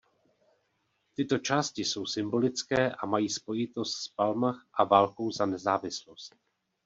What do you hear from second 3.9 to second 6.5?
s Palmach a válkou za nezávislost.